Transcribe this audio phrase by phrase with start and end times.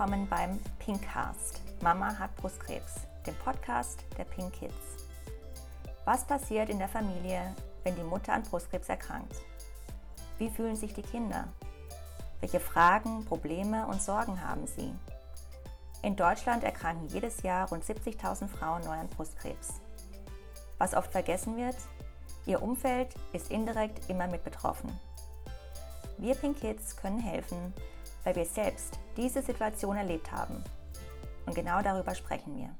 [0.00, 1.60] Willkommen beim Pinkcast.
[1.82, 5.04] Mama hat Brustkrebs, dem Podcast der Pink Kids.
[6.06, 7.54] Was passiert in der Familie,
[7.84, 9.36] wenn die Mutter an Brustkrebs erkrankt?
[10.38, 11.48] Wie fühlen sich die Kinder?
[12.40, 14.90] Welche Fragen, Probleme und Sorgen haben sie?
[16.02, 19.82] In Deutschland erkranken jedes Jahr rund 70.000 Frauen neu an Brustkrebs.
[20.78, 21.76] Was oft vergessen wird,
[22.46, 24.98] ihr Umfeld ist indirekt immer mit betroffen.
[26.16, 27.74] Wir Pink Kids können helfen,
[28.24, 30.62] weil wir selbst diese Situation erlebt haben.
[31.46, 32.76] Und genau darüber sprechen wir.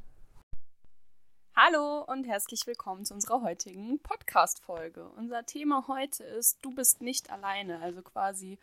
[1.56, 5.08] Hallo und herzlich willkommen zu unserer heutigen Podcast-Folge.
[5.10, 8.58] Unser Thema heute ist Du bist nicht alleine, also quasi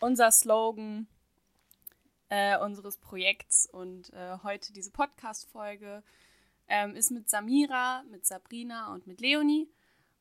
[0.00, 1.08] unser Slogan
[2.30, 3.68] äh, unseres Projekts.
[3.70, 6.02] Und äh, heute diese Podcast-Folge
[6.68, 9.68] ähm, ist mit Samira, mit Sabrina und mit Leonie.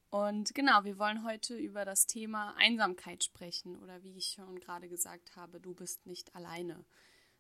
[0.10, 4.88] Und genau, wir wollen heute über das Thema Einsamkeit sprechen oder wie ich schon gerade
[4.88, 6.86] gesagt habe, du bist nicht alleine.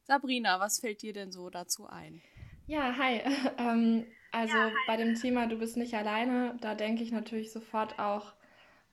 [0.03, 2.21] Sabrina, was fällt dir denn so dazu ein?
[2.65, 3.21] Ja, hi.
[3.57, 4.73] Ähm, also ja, hi.
[4.85, 8.33] bei dem Thema Du bist nicht alleine, da denke ich natürlich sofort auch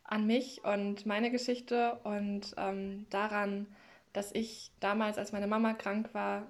[0.05, 3.67] an mich und meine Geschichte und ähm, daran,
[4.13, 6.47] dass ich damals, als meine Mama krank war,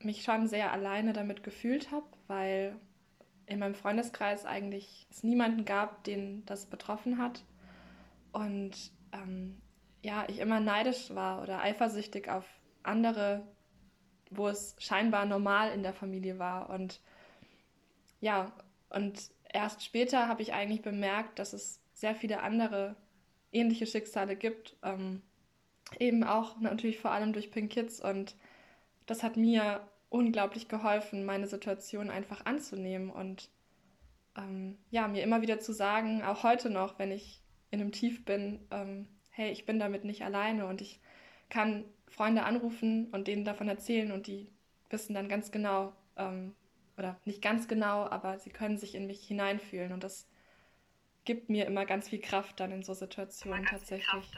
[0.00, 2.76] mich schon sehr alleine damit gefühlt habe, weil
[3.46, 7.44] in meinem Freundeskreis eigentlich es niemanden gab, den das betroffen hat.
[8.32, 9.60] Und ähm,
[10.02, 12.44] ja, ich immer neidisch war oder eifersüchtig auf
[12.82, 13.46] andere,
[14.30, 16.70] wo es scheinbar normal in der Familie war.
[16.70, 17.00] Und
[18.20, 18.52] ja,
[18.88, 22.96] und erst später habe ich eigentlich bemerkt, dass es sehr viele andere
[23.52, 24.76] ähnliche Schicksale gibt.
[24.82, 25.22] Ähm,
[25.98, 28.00] eben auch natürlich vor allem durch Pink Kids.
[28.00, 28.36] Und
[29.06, 33.50] das hat mir unglaublich geholfen, meine Situation einfach anzunehmen und
[34.36, 38.24] ähm, ja, mir immer wieder zu sagen, auch heute noch, wenn ich in einem Tief
[38.24, 41.00] bin, ähm, hey, ich bin damit nicht alleine und ich
[41.48, 44.48] kann Freunde anrufen und denen davon erzählen und die
[44.90, 46.54] wissen dann ganz genau, ähm,
[46.98, 50.28] oder nicht ganz genau, aber sie können sich in mich hineinfühlen und das
[51.24, 54.30] gibt mir immer ganz viel Kraft dann in so Situationen tatsächlich.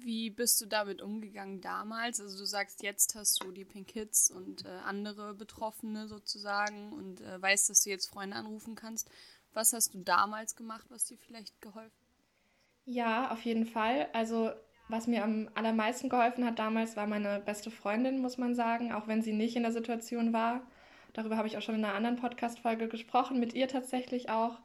[0.00, 2.20] Wie bist du damit umgegangen damals?
[2.20, 7.20] Also du sagst, jetzt hast du die Pink Kids und äh, andere Betroffene sozusagen und
[7.20, 9.10] äh, weißt, dass du jetzt Freunde anrufen kannst.
[9.54, 12.24] Was hast du damals gemacht, was dir vielleicht geholfen hat?
[12.84, 14.08] Ja, auf jeden Fall.
[14.12, 14.50] Also
[14.88, 19.06] was mir am allermeisten geholfen hat damals, war meine beste Freundin, muss man sagen, auch
[19.06, 20.62] wenn sie nicht in der Situation war.
[21.12, 24.58] Darüber habe ich auch schon in einer anderen Podcast-Folge gesprochen, mit ihr tatsächlich auch,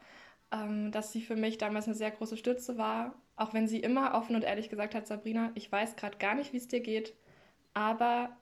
[0.51, 4.13] ähm, dass sie für mich damals eine sehr große Stütze war auch wenn sie immer
[4.13, 7.13] offen und ehrlich gesagt hat, Sabrina, ich weiß gerade gar nicht, wie es dir geht,
[7.73, 8.35] aber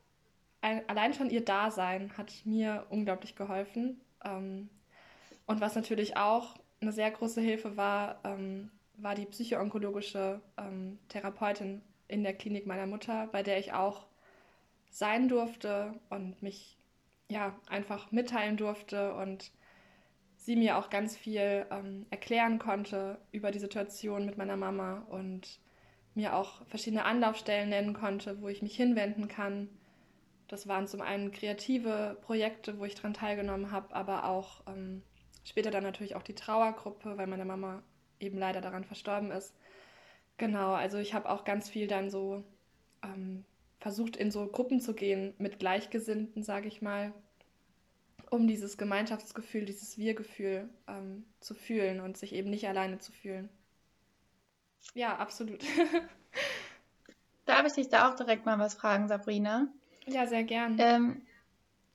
[0.61, 4.01] ein, allein schon ihr Dasein hat mir unglaublich geholfen.
[4.23, 4.69] Ähm,
[5.47, 11.81] und was natürlich auch eine sehr große Hilfe war, ähm, war die psychoonkologische ähm, Therapeutin
[12.07, 14.05] in der Klinik meiner Mutter, bei der ich auch
[14.89, 16.77] sein durfte und mich
[17.29, 19.51] ja einfach mitteilen durfte und
[20.41, 25.59] sie mir auch ganz viel ähm, erklären konnte über die Situation mit meiner Mama und
[26.15, 29.69] mir auch verschiedene Anlaufstellen nennen konnte, wo ich mich hinwenden kann.
[30.47, 35.03] Das waren zum einen kreative Projekte, wo ich daran teilgenommen habe, aber auch ähm,
[35.43, 37.83] später dann natürlich auch die Trauergruppe, weil meine Mama
[38.19, 39.55] eben leider daran verstorben ist.
[40.37, 42.43] Genau, also ich habe auch ganz viel dann so
[43.03, 43.45] ähm,
[43.79, 47.13] versucht, in so Gruppen zu gehen mit Gleichgesinnten, sage ich mal,
[48.31, 53.49] um dieses Gemeinschaftsgefühl, dieses Wir-Gefühl ähm, zu fühlen und sich eben nicht alleine zu fühlen.
[54.93, 55.61] Ja, absolut.
[57.45, 59.67] Darf ich dich da auch direkt mal was fragen, Sabrina?
[60.07, 60.77] Ja, sehr gern.
[60.79, 61.21] Ähm,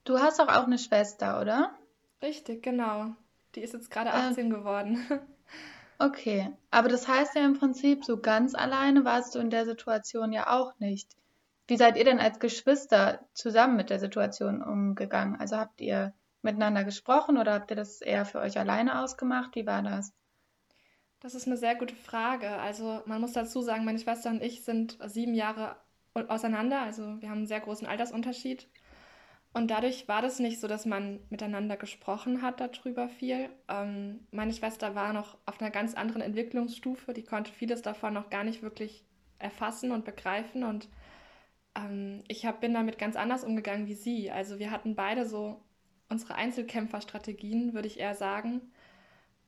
[0.04, 1.74] du hast doch auch eine Schwester, oder?
[2.20, 3.14] Richtig, genau.
[3.54, 5.06] Die ist jetzt gerade 18 äh, geworden.
[5.98, 10.34] okay, aber das heißt ja im Prinzip, so ganz alleine warst du in der Situation
[10.34, 11.16] ja auch nicht.
[11.66, 15.36] Wie seid ihr denn als Geschwister zusammen mit der Situation umgegangen?
[15.40, 16.12] Also habt ihr
[16.46, 19.54] miteinander gesprochen oder habt ihr das eher für euch alleine ausgemacht?
[19.54, 20.14] Wie war das?
[21.20, 22.48] Das ist eine sehr gute Frage.
[22.48, 25.76] Also man muss dazu sagen, meine Schwester und ich sind sieben Jahre
[26.14, 26.80] auseinander.
[26.80, 28.68] Also wir haben einen sehr großen Altersunterschied.
[29.52, 33.48] Und dadurch war das nicht so, dass man miteinander gesprochen hat darüber viel.
[33.68, 37.14] Ähm, meine Schwester war noch auf einer ganz anderen Entwicklungsstufe.
[37.14, 39.04] Die konnte vieles davon noch gar nicht wirklich
[39.38, 40.62] erfassen und begreifen.
[40.62, 40.88] Und
[41.74, 44.30] ähm, ich hab, bin damit ganz anders umgegangen wie sie.
[44.30, 45.62] Also wir hatten beide so
[46.08, 48.60] unsere Einzelkämpferstrategien, würde ich eher sagen.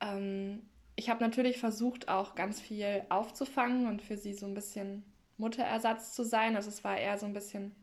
[0.00, 0.62] Ähm,
[0.96, 5.04] ich habe natürlich versucht, auch ganz viel aufzufangen und für sie so ein bisschen
[5.36, 6.56] Mutterersatz zu sein.
[6.56, 7.74] Also es war eher so ein bisschen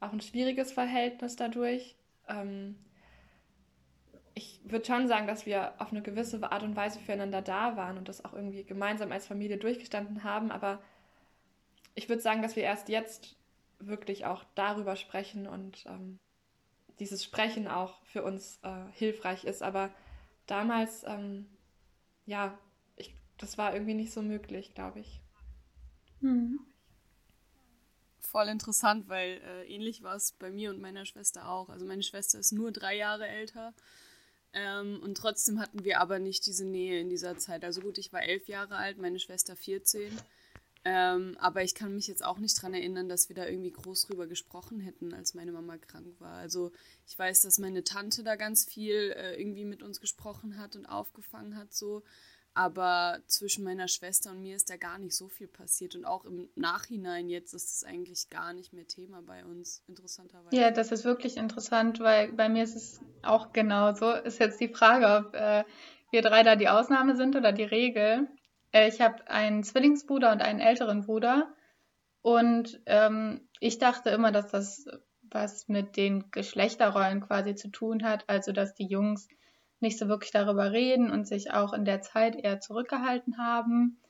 [0.00, 1.96] auch ein schwieriges Verhältnis dadurch.
[2.28, 2.76] Ähm,
[4.34, 7.98] ich würde schon sagen, dass wir auf eine gewisse Art und Weise füreinander da waren
[7.98, 10.50] und das auch irgendwie gemeinsam als Familie durchgestanden haben.
[10.50, 10.82] Aber
[11.94, 13.36] ich würde sagen, dass wir erst jetzt
[13.78, 16.18] wirklich auch darüber sprechen und ähm,
[16.98, 19.62] dieses Sprechen auch für uns äh, hilfreich ist.
[19.62, 19.90] Aber
[20.46, 21.46] damals, ähm,
[22.26, 22.58] ja,
[22.96, 25.20] ich, das war irgendwie nicht so möglich, glaube ich.
[26.20, 26.60] Mhm.
[28.20, 31.68] Voll interessant, weil äh, ähnlich war es bei mir und meiner Schwester auch.
[31.68, 33.74] Also meine Schwester ist nur drei Jahre älter.
[34.52, 37.64] Ähm, und trotzdem hatten wir aber nicht diese Nähe in dieser Zeit.
[37.64, 40.16] Also gut, ich war elf Jahre alt, meine Schwester 14.
[40.86, 44.06] Ähm, aber ich kann mich jetzt auch nicht daran erinnern, dass wir da irgendwie groß
[44.06, 46.34] drüber gesprochen hätten, als meine Mama krank war.
[46.34, 46.72] Also
[47.06, 50.84] ich weiß, dass meine Tante da ganz viel äh, irgendwie mit uns gesprochen hat und
[50.84, 52.02] aufgefangen hat so.
[52.56, 55.96] Aber zwischen meiner Schwester und mir ist da gar nicht so viel passiert.
[55.96, 60.54] Und auch im Nachhinein jetzt ist es eigentlich gar nicht mehr Thema bei uns, interessanterweise.
[60.54, 64.12] Ja, das ist wirklich interessant, weil bei mir ist es auch genau so.
[64.12, 65.64] Ist jetzt die Frage, ob äh,
[66.12, 68.28] wir drei da die Ausnahme sind oder die Regel.
[68.74, 71.54] Äh, ich habe einen Zwillingsbruder und einen älteren Bruder.
[72.20, 74.86] Und ähm, ich dachte immer, dass das
[75.30, 78.24] was mit den Geschlechterrollen quasi zu tun hat.
[78.28, 79.28] Also, dass die Jungs
[79.80, 84.00] nicht so wirklich darüber reden und sich auch in der Zeit eher zurückgehalten haben.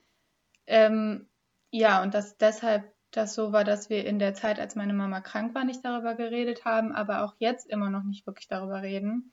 [0.66, 1.28] Ähm,
[1.70, 5.20] ja, und dass deshalb das so war, dass wir in der Zeit, als meine Mama
[5.20, 9.32] krank war, nicht darüber geredet haben, aber auch jetzt immer noch nicht wirklich darüber reden.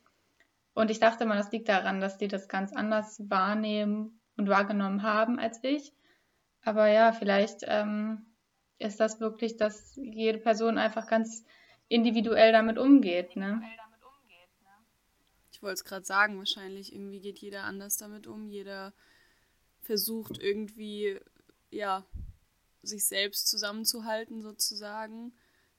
[0.74, 5.04] Und ich dachte immer, das liegt daran, dass die das ganz anders wahrnehmen und wahrgenommen
[5.04, 5.94] haben als ich.
[6.64, 8.26] Aber ja, vielleicht ähm,
[8.80, 11.46] ist das wirklich, dass jede Person einfach ganz
[11.88, 13.36] individuell damit umgeht.
[13.36, 13.62] Ne?
[15.52, 18.48] Ich wollte es gerade sagen, wahrscheinlich irgendwie geht jeder anders damit um.
[18.48, 18.94] Jeder
[19.82, 21.20] versucht irgendwie,
[21.70, 22.04] ja,
[22.82, 25.34] sich selbst zusammenzuhalten sozusagen.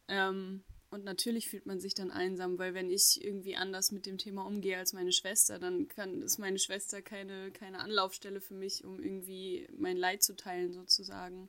[0.07, 0.63] Ähm,
[0.93, 4.45] und natürlich fühlt man sich dann einsam, weil wenn ich irgendwie anders mit dem Thema
[4.45, 9.03] umgehe als meine Schwester, dann kann, ist meine Schwester keine, keine Anlaufstelle für mich, um
[9.03, 11.49] irgendwie mein Leid zu teilen sozusagen.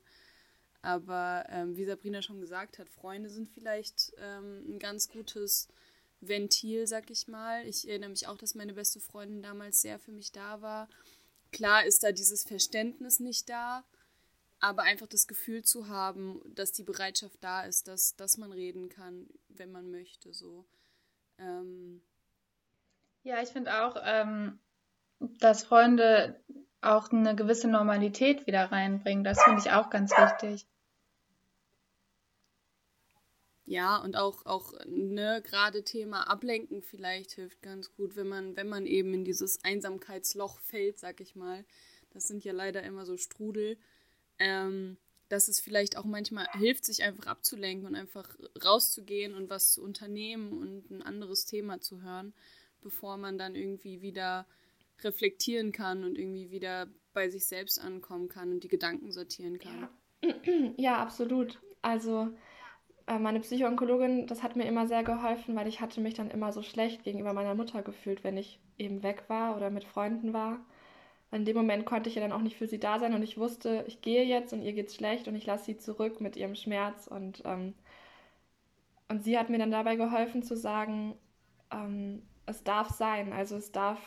[0.80, 5.68] Aber ähm, wie Sabrina schon gesagt hat, Freunde sind vielleicht ähm, ein ganz gutes
[6.22, 7.66] Ventil, sag ich mal.
[7.66, 10.88] Ich erinnere mich auch, dass meine beste Freundin damals sehr für mich da war.
[11.52, 13.84] Klar ist da dieses Verständnis nicht da,
[14.64, 18.88] aber einfach das Gefühl zu haben, dass die Bereitschaft da ist, dass, dass man reden
[18.88, 20.32] kann, wenn man möchte.
[20.32, 20.64] So.
[21.38, 22.00] Ähm.
[23.22, 24.58] Ja, ich finde auch, ähm,
[25.20, 26.40] dass Freunde
[26.80, 29.24] auch eine gewisse Normalität wieder reinbringen.
[29.24, 30.66] Das finde ich auch ganz wichtig.
[33.66, 38.68] Ja, und auch, auch ne, gerade Thema Ablenken vielleicht hilft ganz gut, wenn man, wenn
[38.68, 41.64] man eben in dieses Einsamkeitsloch fällt, sag ich mal.
[42.10, 43.78] Das sind ja leider immer so Strudel.
[44.38, 44.96] Ähm,
[45.28, 49.82] dass es vielleicht auch manchmal hilft, sich einfach abzulenken und einfach rauszugehen und was zu
[49.82, 52.34] unternehmen und ein anderes Thema zu hören,
[52.82, 54.46] bevor man dann irgendwie wieder
[55.02, 59.88] reflektieren kann und irgendwie wieder bei sich selbst ankommen kann und die Gedanken sortieren kann.
[60.22, 60.34] Ja,
[60.76, 61.60] ja absolut.
[61.82, 62.28] Also
[63.06, 66.52] äh, meine Psychoonkologin, das hat mir immer sehr geholfen, weil ich hatte mich dann immer
[66.52, 70.64] so schlecht gegenüber meiner Mutter gefühlt, wenn ich eben weg war oder mit Freunden war.
[71.34, 73.38] In dem Moment konnte ich ja dann auch nicht für sie da sein und ich
[73.38, 76.54] wusste, ich gehe jetzt und ihr geht's schlecht und ich lasse sie zurück mit ihrem
[76.54, 77.74] Schmerz und ähm,
[79.08, 81.14] und sie hat mir dann dabei geholfen zu sagen,
[81.70, 84.00] ähm, es darf sein, also es darf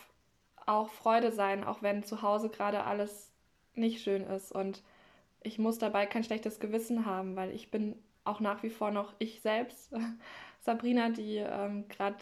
[0.65, 3.31] auch Freude sein, auch wenn zu Hause gerade alles
[3.73, 4.51] nicht schön ist.
[4.51, 4.83] Und
[5.43, 9.13] ich muss dabei kein schlechtes Gewissen haben, weil ich bin auch nach wie vor noch
[9.19, 9.93] ich selbst,
[10.59, 12.17] Sabrina, die ähm, gerade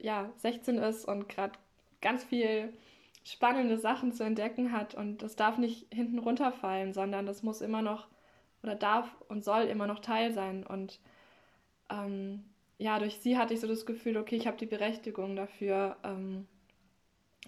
[0.00, 1.58] ja, 16 ist und gerade
[2.00, 2.72] ganz viel
[3.24, 4.94] spannende Sachen zu entdecken hat.
[4.94, 8.08] Und das darf nicht hinten runterfallen, sondern das muss immer noch
[8.62, 10.66] oder darf und soll immer noch Teil sein.
[10.66, 11.00] Und
[11.90, 12.44] ähm,
[12.78, 16.46] ja, durch sie hatte ich so das Gefühl, okay, ich habe die Berechtigung dafür ähm,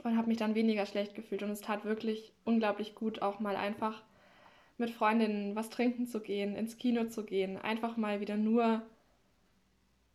[0.05, 1.43] und habe mich dann weniger schlecht gefühlt.
[1.43, 4.03] Und es tat wirklich unglaublich gut, auch mal einfach
[4.79, 8.83] mit Freundinnen was trinken zu gehen, ins Kino zu gehen, einfach mal wieder nur,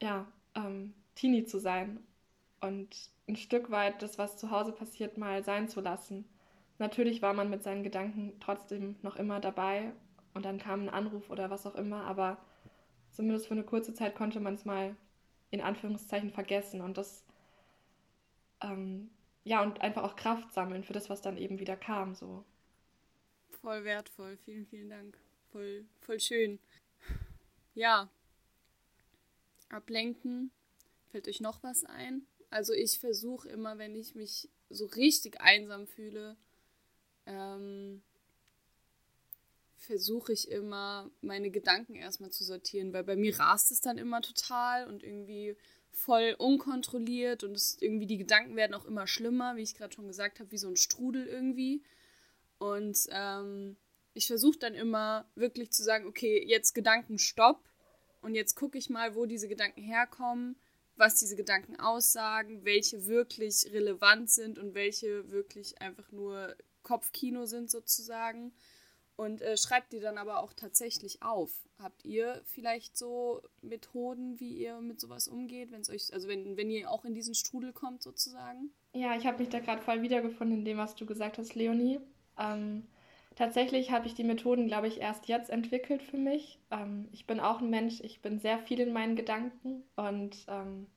[0.02, 2.00] ja, ähm, Teenie zu sein
[2.62, 6.26] und ein Stück weit das, was zu Hause passiert, mal sein zu lassen.
[6.80, 9.92] Natürlich war man mit seinen Gedanken trotzdem noch immer dabei
[10.34, 12.38] und dann kam ein Anruf oder was auch immer, aber
[13.12, 14.96] zumindest für eine kurze Zeit konnte man es mal
[15.50, 17.24] in Anführungszeichen vergessen und das,
[18.62, 19.10] ähm,
[19.44, 22.44] ja, und einfach auch Kraft sammeln für das, was dann eben wieder kam, so.
[23.62, 24.38] Voll wertvoll.
[24.38, 25.18] Vielen, vielen Dank.
[25.52, 26.60] Voll, voll schön.
[27.74, 28.10] Ja.
[29.70, 30.52] Ablenken.
[31.12, 32.26] Fällt euch noch was ein?
[32.50, 36.38] Also ich versuche immer, wenn ich mich so richtig einsam fühle,
[37.26, 38.02] ähm,
[39.76, 44.22] versuche ich immer, meine Gedanken erstmal zu sortieren, weil bei mir rast es dann immer
[44.22, 45.56] total und irgendwie
[45.92, 50.08] voll unkontrolliert und es irgendwie die Gedanken werden auch immer schlimmer, wie ich gerade schon
[50.08, 51.82] gesagt habe, wie so ein Strudel irgendwie.
[52.60, 53.78] Und ähm,
[54.14, 57.68] ich versuche dann immer wirklich zu sagen, okay, jetzt Gedanken stopp
[58.22, 60.56] und jetzt gucke ich mal, wo diese Gedanken herkommen,
[60.98, 67.70] was diese Gedanken aussagen, welche wirklich relevant sind und welche wirklich einfach nur Kopfkino sind
[67.70, 68.54] sozusagen.
[69.16, 71.52] Und äh, schreibt die dann aber auch tatsächlich auf.
[71.80, 76.56] Habt ihr vielleicht so Methoden, wie ihr mit sowas umgeht, wenn es euch, also wenn,
[76.56, 78.72] wenn ihr auch in diesen Strudel kommt sozusagen?
[78.94, 82.00] Ja, ich habe mich da gerade voll wiedergefunden in dem, was du gesagt hast, Leonie.
[82.38, 82.88] Ähm,
[83.38, 86.60] tatsächlich habe ich die Methoden, glaube ich, erst jetzt entwickelt für mich.
[86.72, 90.88] Ähm, ich bin auch ein Mensch, ich bin sehr viel in meinen Gedanken und ähm,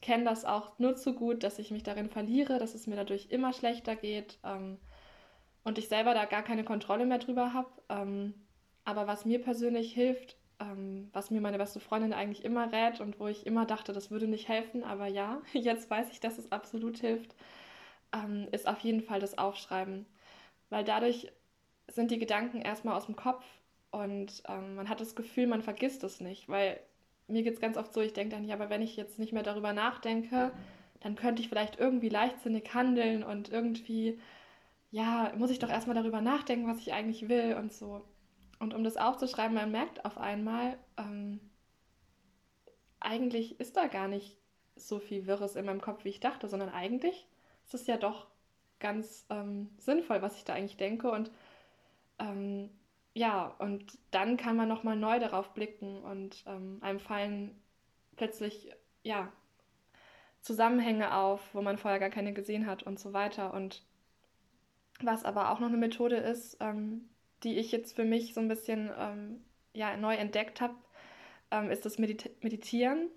[0.00, 3.26] kenne das auch nur zu gut, dass ich mich darin verliere, dass es mir dadurch
[3.30, 4.38] immer schlechter geht.
[4.44, 4.78] Ähm,
[5.62, 7.68] und ich selber da gar keine Kontrolle mehr drüber habe.
[7.90, 8.34] Ähm,
[8.84, 13.20] aber was mir persönlich hilft, ähm, was mir meine beste Freundin eigentlich immer rät und
[13.20, 16.50] wo ich immer dachte, das würde nicht helfen, aber ja, jetzt weiß ich, dass es
[16.50, 17.34] absolut hilft,
[18.14, 20.06] ähm, ist auf jeden Fall das Aufschreiben.
[20.70, 21.30] Weil dadurch
[21.90, 23.44] sind die Gedanken erstmal aus dem Kopf
[23.90, 26.48] und ähm, man hat das Gefühl, man vergisst es nicht.
[26.48, 26.80] Weil
[27.28, 29.32] mir geht es ganz oft so, ich denke dann, ja, aber wenn ich jetzt nicht
[29.32, 30.52] mehr darüber nachdenke,
[31.00, 34.18] dann könnte ich vielleicht irgendwie leichtsinnig handeln und irgendwie
[34.90, 38.04] ja, muss ich doch erstmal darüber nachdenken, was ich eigentlich will und so.
[38.58, 41.40] Und um das aufzuschreiben, man merkt auf einmal, ähm,
[42.98, 44.36] eigentlich ist da gar nicht
[44.76, 47.26] so viel Wirres in meinem Kopf, wie ich dachte, sondern eigentlich
[47.64, 48.26] ist es ja doch
[48.80, 51.10] ganz ähm, sinnvoll, was ich da eigentlich denke.
[51.10, 51.30] Und
[52.20, 52.70] ähm,
[53.14, 57.60] ja, und dann kann man nochmal neu darauf blicken und ähm, einem fallen
[58.16, 58.70] plötzlich,
[59.02, 59.32] ja,
[60.42, 63.52] Zusammenhänge auf, wo man vorher gar keine gesehen hat und so weiter.
[63.52, 63.82] Und
[65.02, 67.08] was aber auch noch eine Methode ist, ähm,
[67.42, 70.74] die ich jetzt für mich so ein bisschen ähm, ja, neu entdeckt habe,
[71.50, 73.08] ähm, ist das Medit Meditieren.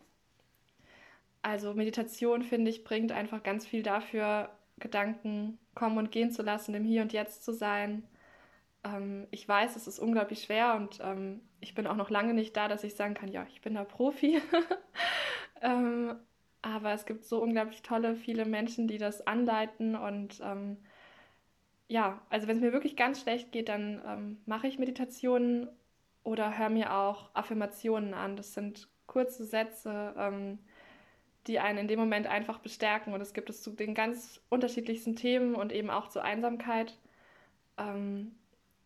[1.42, 6.74] Also Meditation, finde ich, bringt einfach ganz viel dafür, Gedanken kommen und gehen zu lassen,
[6.74, 8.04] im Hier und Jetzt zu sein.
[8.84, 12.56] Ähm, ich weiß, es ist unglaublich schwer und ähm, ich bin auch noch lange nicht
[12.58, 14.42] da, dass ich sagen kann, ja, ich bin da Profi.
[15.66, 16.18] Ähm,
[16.62, 20.42] aber es gibt so unglaublich tolle, viele Menschen, die das anleiten und
[21.88, 25.70] ja, also wenn es mir wirklich ganz schlecht geht, dann ähm, mache ich Meditationen
[26.24, 28.36] oder höre mir auch Affirmationen an.
[28.36, 30.60] Das sind kurze Sätze, ähm,
[31.48, 33.14] die einen in dem Moment einfach bestärken.
[33.14, 36.98] Und es gibt es zu den ganz unterschiedlichsten Themen und eben auch zur Einsamkeit.
[37.78, 38.36] Ähm,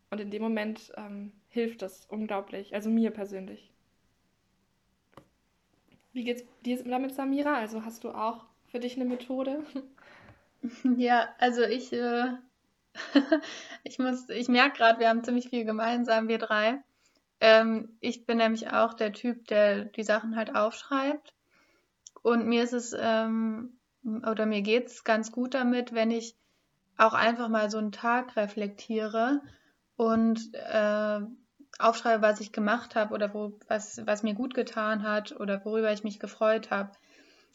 [0.09, 3.71] und in dem Moment ähm, hilft das unglaublich, also mir persönlich.
[6.13, 7.55] Wie geht's dir damit, Samira?
[7.55, 9.63] Also hast du auch für dich eine Methode?
[10.97, 12.33] Ja, also ich äh,
[13.83, 16.81] ich muss, ich merke gerade, wir haben ziemlich viel gemeinsam, wir drei.
[17.39, 21.33] Ähm, ich bin nämlich auch der Typ, der die Sachen halt aufschreibt.
[22.23, 26.35] Und mir ist es, ähm, oder mir geht es ganz gut damit, wenn ich
[26.97, 29.41] auch einfach mal so einen Tag reflektiere
[29.97, 31.19] und äh,
[31.79, 35.91] aufschreibe, was ich gemacht habe oder wo, was, was mir gut getan hat oder worüber
[35.91, 36.91] ich mich gefreut habe.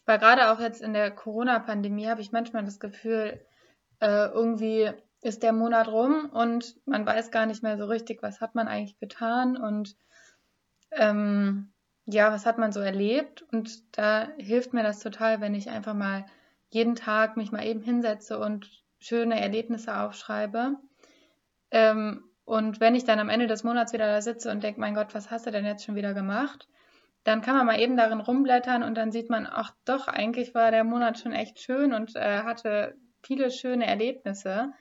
[0.05, 3.41] Weil gerade auch jetzt in der Corona-Pandemie habe ich manchmal das Gefühl,
[3.99, 8.41] äh, irgendwie ist der Monat rum und man weiß gar nicht mehr so richtig, was
[8.41, 9.95] hat man eigentlich getan und
[10.91, 11.71] ähm,
[12.05, 13.45] ja, was hat man so erlebt.
[13.53, 16.25] Und da hilft mir das total, wenn ich einfach mal
[16.69, 18.69] jeden Tag mich mal eben hinsetze und
[18.99, 20.75] schöne Erlebnisse aufschreibe.
[21.71, 24.95] Ähm, und wenn ich dann am Ende des Monats wieder da sitze und denke, mein
[24.95, 26.67] Gott, was hast du denn jetzt schon wieder gemacht?
[27.23, 30.71] Dann kann man mal eben darin rumblättern und dann sieht man, ach doch, eigentlich war
[30.71, 34.73] der Monat schon echt schön und äh, hatte viele schöne Erlebnisse.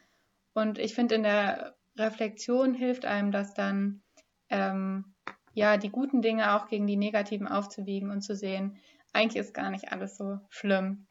[0.55, 4.03] Und ich finde, in der Reflexion hilft einem das dann,
[4.49, 5.15] ähm,
[5.55, 8.79] ja, die guten Dinge auch gegen die negativen aufzuwiegen und zu sehen,
[9.13, 11.07] eigentlich ist gar nicht alles so schlimm.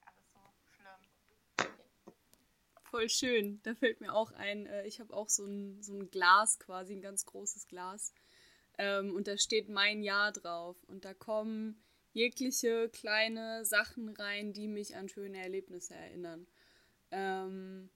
[2.91, 3.61] Voll schön.
[3.63, 6.93] Da fällt mir auch ein, äh, ich habe auch so ein, so ein Glas quasi,
[6.93, 8.13] ein ganz großes Glas.
[8.77, 10.75] Ähm, und da steht mein Jahr drauf.
[10.87, 11.81] Und da kommen
[12.11, 16.47] jegliche kleine Sachen rein, die mich an schöne Erlebnisse erinnern.
[17.11, 17.89] Ähm,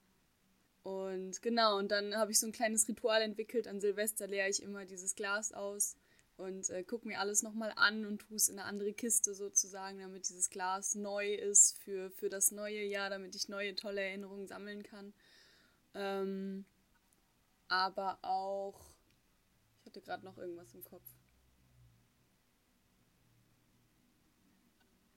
[0.82, 3.68] und genau, und dann habe ich so ein kleines Ritual entwickelt.
[3.68, 5.96] An Silvester leere ich immer dieses Glas aus
[6.36, 9.98] und äh, gucke mir alles nochmal an und tue es in eine andere Kiste sozusagen,
[9.98, 14.46] damit dieses Glas neu ist für, für das neue Jahr, damit ich neue tolle Erinnerungen
[14.46, 15.14] sammeln kann.
[15.94, 16.66] Ähm,
[17.68, 18.80] aber auch,
[19.80, 21.04] ich hatte gerade noch irgendwas im Kopf.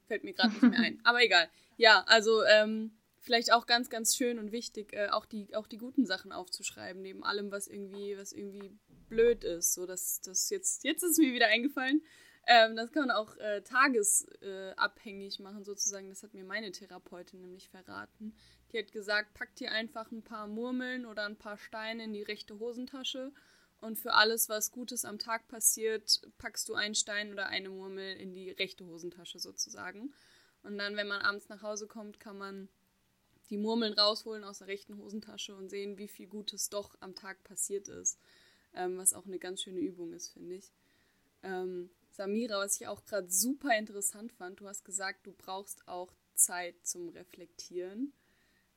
[0.08, 1.00] Fällt mir gerade nicht mehr ein.
[1.06, 1.50] Aber egal.
[1.78, 5.78] Ja, also ähm, vielleicht auch ganz, ganz schön und wichtig, äh, auch, die, auch die
[5.78, 8.72] guten Sachen aufzuschreiben, neben allem, was irgendwie, was irgendwie
[9.10, 9.74] blöd ist.
[9.74, 12.02] So, dass das jetzt, jetzt ist mir wieder eingefallen.
[12.48, 16.10] Ähm, das kann man auch äh, tagesabhängig äh, machen, sozusagen.
[16.10, 18.34] Das hat mir meine Therapeutin nämlich verraten.
[18.72, 22.24] Die hat gesagt, pack dir einfach ein paar Murmeln oder ein paar Steine in die
[22.24, 23.32] rechte Hosentasche
[23.82, 28.18] Und für alles, was Gutes am Tag passiert, packst du einen Stein oder eine Murmel
[28.18, 30.14] in die rechte Hosentasche sozusagen.
[30.64, 32.70] Und dann, wenn man abends nach Hause kommt, kann man
[33.50, 37.44] die Murmeln rausholen aus der rechten Hosentasche und sehen, wie viel Gutes doch am Tag
[37.44, 38.20] passiert ist.
[38.74, 40.72] Ähm, was auch eine ganz schöne Übung ist, finde ich.
[41.42, 46.14] Ähm, Samira, was ich auch gerade super interessant fand, du hast gesagt, du brauchst auch
[46.36, 48.14] Zeit zum Reflektieren.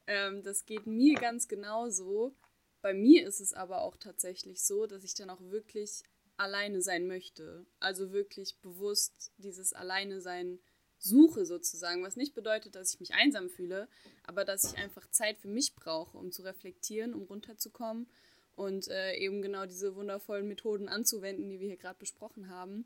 [0.06, 2.34] Ähm, das geht mir ganz genauso.
[2.80, 6.02] Bei mir ist es aber auch tatsächlich so, dass ich dann auch wirklich
[6.36, 7.66] alleine sein möchte.
[7.78, 10.58] Also wirklich bewusst dieses Alleine sein
[11.02, 13.88] suche sozusagen, was nicht bedeutet, dass ich mich einsam fühle,
[14.24, 18.06] aber dass ich einfach Zeit für mich brauche, um zu reflektieren, um runterzukommen
[18.54, 22.84] und äh, eben genau diese wundervollen Methoden anzuwenden, die wir hier gerade besprochen haben.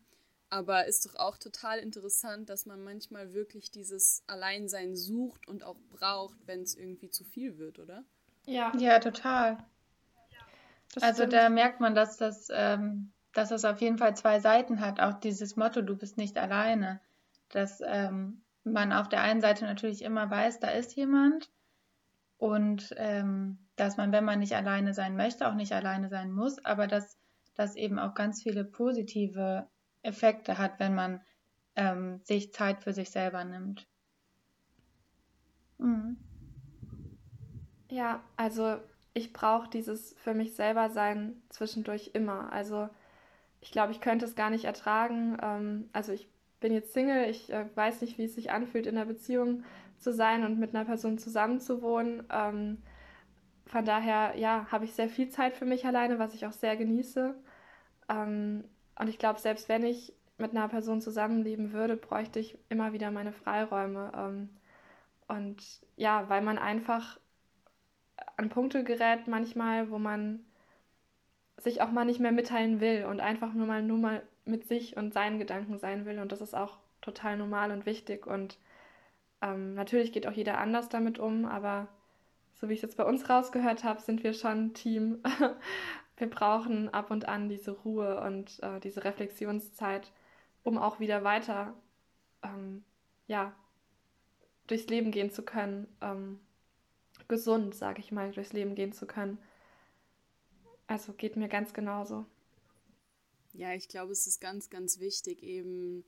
[0.48, 5.76] Aber ist doch auch total interessant, dass man manchmal wirklich dieses Alleinsein sucht und auch
[5.90, 8.04] braucht, wenn es irgendwie zu viel wird, oder?
[8.46, 8.72] Ja.
[8.78, 9.58] Ja, total.
[10.94, 11.32] Das also stimmt.
[11.32, 15.00] da merkt man, dass das, ähm, dass das auf jeden Fall zwei Seiten hat.
[15.00, 17.00] Auch dieses Motto, du bist nicht alleine
[17.48, 21.50] dass ähm, man auf der einen Seite natürlich immer weiß, da ist jemand
[22.38, 26.64] und ähm, dass man, wenn man nicht alleine sein möchte, auch nicht alleine sein muss,
[26.64, 27.18] aber dass
[27.54, 29.66] das eben auch ganz viele positive
[30.02, 31.20] Effekte hat, wenn man
[31.74, 33.86] ähm, sich Zeit für sich selber nimmt.
[35.78, 36.16] Mhm.
[37.88, 38.78] Ja, also
[39.14, 42.52] ich brauche dieses für mich selber sein zwischendurch immer.
[42.52, 42.88] Also
[43.60, 45.38] ich glaube, ich könnte es gar nicht ertragen.
[45.42, 46.28] Ähm, also ich
[46.60, 49.64] bin jetzt Single, ich äh, weiß nicht, wie es sich anfühlt, in einer Beziehung
[49.98, 52.24] zu sein und mit einer Person zusammenzuwohnen.
[52.30, 52.82] Ähm,
[53.66, 56.76] von daher, ja, habe ich sehr viel Zeit für mich alleine, was ich auch sehr
[56.76, 57.34] genieße.
[58.08, 58.64] Ähm,
[58.98, 63.10] und ich glaube, selbst wenn ich mit einer Person zusammenleben würde, bräuchte ich immer wieder
[63.10, 64.12] meine Freiräume.
[64.14, 64.50] Ähm,
[65.28, 65.62] und
[65.96, 67.18] ja, weil man einfach
[68.36, 70.44] an Punkte gerät manchmal, wo man
[71.58, 74.96] sich auch mal nicht mehr mitteilen will und einfach nur mal nur mal mit sich
[74.96, 76.18] und seinen Gedanken sein will.
[76.18, 78.26] Und das ist auch total normal und wichtig.
[78.26, 78.58] Und
[79.42, 81.88] ähm, natürlich geht auch jeder anders damit um, aber
[82.54, 85.22] so wie ich es jetzt bei uns rausgehört habe, sind wir schon ein Team.
[86.16, 90.10] wir brauchen ab und an diese Ruhe und äh, diese Reflexionszeit,
[90.62, 91.74] um auch wieder weiter
[92.42, 92.82] ähm,
[93.26, 93.52] ja,
[94.66, 95.86] durchs Leben gehen zu können.
[96.00, 96.40] Ähm,
[97.28, 99.38] gesund, sage ich mal, durchs Leben gehen zu können.
[100.86, 102.24] Also geht mir ganz genauso.
[103.56, 106.04] Ja, ich glaube, es ist ganz, ganz wichtig, eben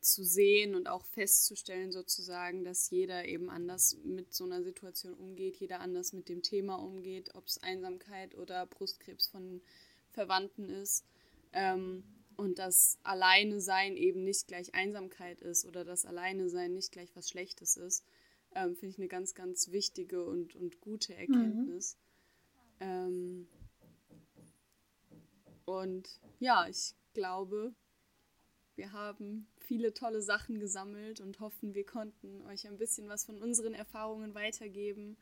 [0.00, 5.56] zu sehen und auch festzustellen, sozusagen, dass jeder eben anders mit so einer Situation umgeht,
[5.56, 9.60] jeder anders mit dem Thema umgeht, ob es Einsamkeit oder Brustkrebs von
[10.10, 11.04] Verwandten ist.
[11.52, 12.04] Ähm,
[12.36, 17.14] und dass Alleine sein eben nicht gleich Einsamkeit ist oder dass Alleine sein nicht gleich
[17.14, 18.04] was Schlechtes ist,
[18.54, 21.98] ähm, finde ich eine ganz, ganz wichtige und, und gute Erkenntnis.
[22.78, 22.86] Mhm.
[22.86, 23.48] Ähm,
[25.70, 27.72] und ja, ich glaube,
[28.74, 33.40] wir haben viele tolle Sachen gesammelt und hoffen, wir konnten euch ein bisschen was von
[33.40, 35.16] unseren Erfahrungen weitergeben.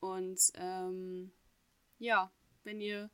[0.00, 1.32] Und ähm,
[1.98, 3.10] ja, wenn ihr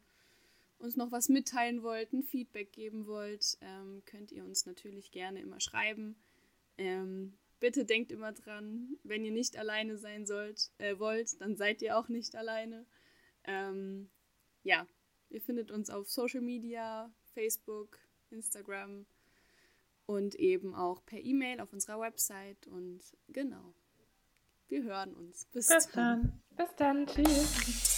[0.78, 5.40] uns noch was mitteilen wollt, ein Feedback geben wollt, ähm, könnt ihr uns natürlich gerne
[5.40, 6.16] immer schreiben.
[6.78, 11.82] Ähm, bitte denkt immer dran, wenn ihr nicht alleine sein sollt, äh, wollt, dann seid
[11.82, 12.86] ihr auch nicht alleine.
[13.44, 14.08] Ähm,
[14.62, 14.86] ja,
[15.30, 17.98] Ihr findet uns auf Social Media, Facebook,
[18.30, 19.06] Instagram
[20.06, 22.66] und eben auch per E-Mail auf unserer Website.
[22.66, 23.74] Und genau,
[24.68, 25.46] wir hören uns.
[25.46, 26.42] Bis, Bis dann.
[26.56, 26.66] dann.
[26.66, 27.06] Bis dann.
[27.06, 27.89] Tschüss.